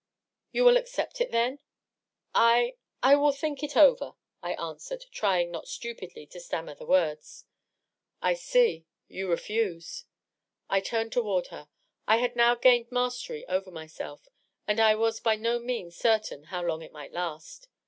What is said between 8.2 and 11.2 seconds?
see— ^you refuse." I turned